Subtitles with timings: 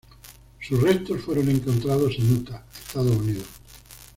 [0.59, 3.45] Sus restos fueron encontrados en Utah, Estados Unidos.